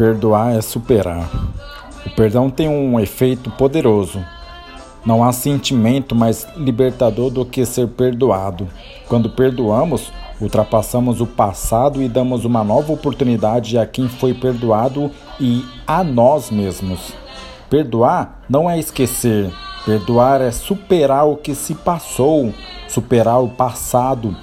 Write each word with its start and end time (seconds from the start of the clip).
Perdoar 0.00 0.56
é 0.56 0.62
superar. 0.62 1.28
O 2.06 2.10
perdão 2.16 2.48
tem 2.48 2.66
um 2.66 2.98
efeito 2.98 3.50
poderoso. 3.50 4.24
Não 5.04 5.22
há 5.22 5.30
sentimento 5.30 6.14
mais 6.14 6.48
libertador 6.56 7.28
do 7.30 7.44
que 7.44 7.66
ser 7.66 7.86
perdoado. 7.86 8.66
Quando 9.06 9.28
perdoamos, 9.28 10.10
ultrapassamos 10.40 11.20
o 11.20 11.26
passado 11.26 12.00
e 12.00 12.08
damos 12.08 12.46
uma 12.46 12.64
nova 12.64 12.94
oportunidade 12.94 13.76
a 13.76 13.84
quem 13.84 14.08
foi 14.08 14.32
perdoado 14.32 15.10
e 15.38 15.66
a 15.86 16.02
nós 16.02 16.50
mesmos. 16.50 17.12
Perdoar 17.68 18.40
não 18.48 18.70
é 18.70 18.78
esquecer, 18.78 19.52
perdoar 19.84 20.40
é 20.40 20.50
superar 20.50 21.28
o 21.28 21.36
que 21.36 21.54
se 21.54 21.74
passou, 21.74 22.54
superar 22.88 23.42
o 23.42 23.50
passado. 23.50 24.34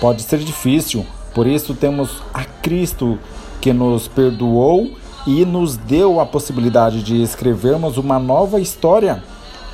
Pode 0.00 0.22
ser 0.22 0.40
difícil, 0.40 1.06
por 1.32 1.46
isso 1.46 1.72
temos 1.72 2.20
a 2.34 2.44
Cristo 2.44 3.16
que 3.60 3.72
nos 3.72 4.08
perdoou 4.08 5.03
e 5.26 5.44
nos 5.44 5.76
deu 5.76 6.20
a 6.20 6.26
possibilidade 6.26 7.02
de 7.02 7.22
escrevermos 7.22 7.96
uma 7.96 8.18
nova 8.18 8.60
história. 8.60 9.22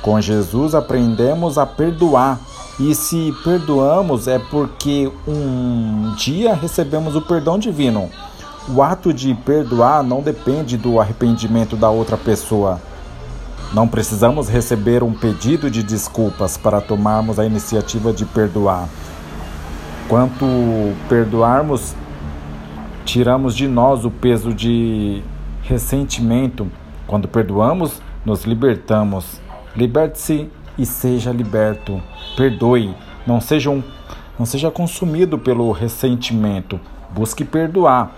Com 0.01 0.19
Jesus 0.19 0.73
aprendemos 0.73 1.57
a 1.57 1.65
perdoar, 1.65 2.39
e 2.79 2.95
se 2.95 3.33
perdoamos 3.43 4.27
é 4.27 4.39
porque 4.39 5.11
um 5.27 6.13
dia 6.17 6.55
recebemos 6.55 7.15
o 7.15 7.21
perdão 7.21 7.59
divino. 7.59 8.09
O 8.67 8.81
ato 8.81 9.13
de 9.13 9.33
perdoar 9.33 10.03
não 10.03 10.21
depende 10.21 10.77
do 10.77 10.99
arrependimento 10.99 11.75
da 11.75 11.89
outra 11.89 12.17
pessoa. 12.17 12.81
Não 13.73 13.87
precisamos 13.87 14.49
receber 14.49 15.03
um 15.03 15.13
pedido 15.13 15.69
de 15.69 15.83
desculpas 15.83 16.57
para 16.57 16.81
tomarmos 16.81 17.39
a 17.39 17.45
iniciativa 17.45 18.11
de 18.11 18.25
perdoar. 18.25 18.87
Quanto 20.07 20.45
perdoarmos, 21.07 21.95
tiramos 23.05 23.55
de 23.55 23.67
nós 23.67 24.03
o 24.03 24.11
peso 24.11 24.53
de 24.53 25.23
ressentimento. 25.63 26.67
Quando 27.07 27.27
perdoamos, 27.27 28.01
nos 28.25 28.43
libertamos. 28.45 29.39
Liberte-se 29.75 30.49
e 30.77 30.85
seja 30.85 31.31
liberto. 31.31 32.01
Perdoe, 32.35 32.95
não 33.25 33.41
seja, 33.41 33.69
um, 33.69 33.83
não 34.37 34.45
seja 34.45 34.71
consumido 34.71 35.37
pelo 35.37 35.71
ressentimento. 35.71 36.79
Busque 37.11 37.43
perdoar. 37.43 38.11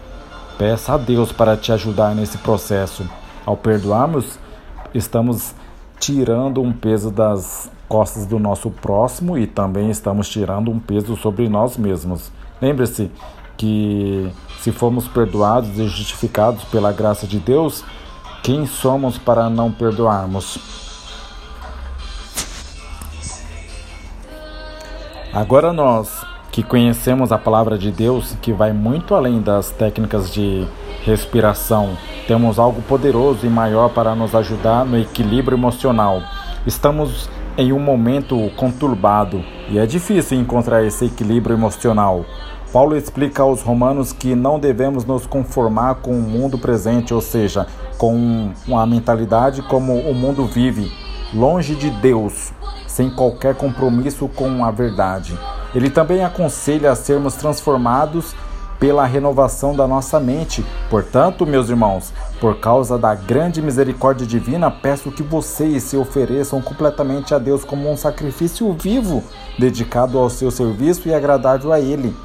Peça 0.58 0.94
a 0.94 0.98
Deus 0.98 1.32
para 1.32 1.58
te 1.58 1.72
ajudar 1.72 2.16
nesse 2.16 2.38
processo. 2.38 3.08
Ao 3.46 3.58
perdoarmos, 3.58 4.38
estamos 4.94 5.56
tirando 6.00 6.62
um 6.62 6.72
peso 6.72 7.10
das 7.10 7.72
costas 7.88 8.26
do 8.26 8.40
nosso 8.40 8.70
próximo 8.70 9.38
e 9.38 9.46
também 9.46 9.90
estamos 9.90 10.30
tirando 10.30 10.72
um 10.72 10.80
peso 10.80 11.16
sobre 11.16 11.50
nós 11.50 11.78
mesmos. 11.78 12.32
Lembre-se 12.62 13.12
que 13.58 14.30
se 14.60 14.72
formos 14.72 15.08
perdoados 15.08 15.78
e 15.78 15.88
justificados 15.88 16.64
pela 16.66 16.92
graça 16.92 17.28
de 17.28 17.40
Deus, 17.40 17.84
quem 18.42 18.66
somos 18.66 19.18
para 19.18 19.50
não 19.50 19.72
perdoarmos? 19.72 20.58
Agora 25.34 25.74
nós 25.74 26.24
que 26.52 26.62
conhecemos 26.62 27.32
a 27.32 27.38
palavra 27.40 27.80
de 27.80 27.90
Deus, 27.90 28.38
que 28.40 28.54
vai 28.54 28.72
muito 28.72 29.16
além 29.16 29.42
das 29.42 29.72
técnicas 29.72 30.32
de 30.32 30.68
respiração, 31.04 31.98
temos 32.28 32.60
algo 32.60 32.80
poderoso 32.84 33.46
e 33.48 33.50
maior 33.50 33.90
para 33.90 34.14
nos 34.14 34.36
ajudar 34.36 34.86
no 34.86 35.00
equilíbrio 35.00 35.58
emocional. 35.58 36.22
Estamos 36.68 37.28
em 37.58 37.74
um 37.74 37.80
momento 37.80 38.52
conturbado 38.56 39.44
e 39.68 39.80
é 39.80 39.86
difícil 39.88 40.40
encontrar 40.40 40.84
esse 40.84 41.06
equilíbrio 41.06 41.56
emocional. 41.56 42.24
Paulo 42.74 42.98
explica 42.98 43.44
aos 43.44 43.62
romanos 43.62 44.12
que 44.12 44.34
não 44.34 44.60
devemos 44.60 45.06
nos 45.06 45.28
conformar 45.28 45.98
com 46.02 46.10
o 46.10 46.20
mundo 46.20 46.58
presente, 46.58 47.14
ou 47.14 47.22
seja, 47.22 47.68
com 48.00 48.52
uma 48.68 48.84
mentalidade 48.88 49.62
como 49.62 49.94
o 49.94 50.16
mundo 50.16 50.48
vive, 50.48 50.92
longe 51.32 51.76
de 51.76 51.92
Deus, 51.92 52.52
sem 52.88 53.12
qualquer 53.12 53.54
compromisso 53.54 54.28
com 54.28 54.66
a 54.66 54.72
verdade. 54.72 55.38
Ele 55.76 55.88
também 55.88 56.24
aconselha 56.24 56.92
a 56.92 56.96
sermos 56.96 57.36
transformados 57.36 58.34
pela 58.80 59.06
renovação 59.06 59.76
da 59.76 59.88
nossa 59.88 60.20
mente. 60.20 60.66
Portanto, 60.90 61.46
meus 61.46 61.70
irmãos, 61.70 62.12
por 62.42 62.60
causa 62.60 62.98
da 62.98 63.14
grande 63.14 63.62
misericórdia 63.62 64.26
divina, 64.26 64.72
peço 64.72 65.12
que 65.12 65.22
vocês 65.22 65.84
se 65.84 65.96
ofereçam 65.96 66.60
completamente 66.60 67.36
a 67.36 67.38
Deus 67.38 67.64
como 67.64 67.88
um 67.88 67.96
sacrifício 67.96 68.74
vivo, 68.74 69.24
dedicado 69.60 70.18
ao 70.18 70.28
seu 70.28 70.50
serviço 70.50 71.08
e 71.08 71.14
agradável 71.14 71.72
a 71.72 71.80
Ele. 71.80 72.16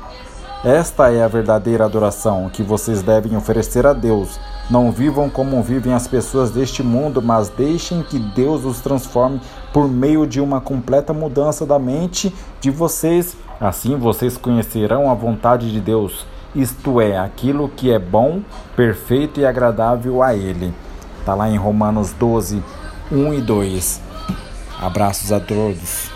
Esta 0.65 1.13
é 1.13 1.23
a 1.23 1.29
verdadeira 1.29 1.85
adoração 1.85 2.51
que 2.53 2.65
vocês 2.65 3.01
devem 3.01 3.37
oferecer 3.37 3.87
a 3.87 3.93
Deus. 3.93 4.41
Não 4.69 4.91
vivam 4.91 5.31
como 5.31 5.63
vivem 5.63 5.95
as 5.95 6.09
pessoas 6.09 6.51
deste 6.51 6.83
mundo, 6.83 7.23
mas 7.23 7.49
deixem 7.49 8.03
que 8.03 8.19
Deus 8.19 8.65
os 8.65 8.81
transforme 8.81 9.41
por 9.73 9.89
meio 9.89 10.27
de 10.27 10.41
uma 10.41 10.61
completa 10.61 11.13
mudança 11.13 11.65
da 11.65 11.79
mente 11.79 12.35
de 12.61 12.71
vocês. 12.71 13.37
Assim 13.61 13.97
vocês 13.97 14.37
conhecerão 14.37 15.09
a 15.09 15.15
vontade 15.15 15.71
de 15.71 15.81
Deus, 15.81 16.27
isto 16.55 17.01
é, 17.01 17.17
aquilo 17.17 17.69
que 17.69 17.93
é 17.93 17.99
bom, 17.99 18.43
perfeito 18.75 19.39
e 19.39 19.47
agradável 19.47 20.25
a 20.25 20.35
Ele. 20.35 20.75
Está 21.21 21.35
lá 21.35 21.49
em 21.49 21.57
Romanos 21.57 22.13
12, 22.13 22.63
1 23.13 23.35
e 23.35 23.41
2. 23.41 24.01
Abraços 24.81 25.31
a 25.31 25.39
todos. 25.39 26.11